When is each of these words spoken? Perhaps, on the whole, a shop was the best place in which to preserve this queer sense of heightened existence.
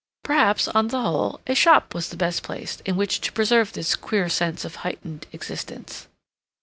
Perhaps, 0.23 0.67
on 0.69 0.87
the 0.87 0.99
whole, 0.99 1.39
a 1.45 1.53
shop 1.53 1.93
was 1.93 2.09
the 2.09 2.17
best 2.17 2.41
place 2.41 2.81
in 2.87 2.95
which 2.95 3.21
to 3.21 3.31
preserve 3.31 3.73
this 3.73 3.95
queer 3.95 4.29
sense 4.29 4.65
of 4.65 4.77
heightened 4.77 5.27
existence. 5.31 6.07